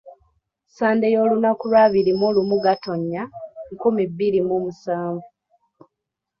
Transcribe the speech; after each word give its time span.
Ssande 0.69 1.05
y’olunaku 1.13 1.63
lwa 1.71 1.81
abiri 1.85 2.11
mu 2.19 2.27
lumu 2.35 2.57
Gatonnya, 2.65 3.23
nkumi 3.73 4.03
bbiri 4.11 4.39
mu 4.47 4.55
musanvu. 4.63 5.27